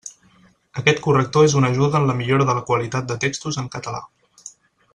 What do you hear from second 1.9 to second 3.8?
en la millora de la qualitat de textos en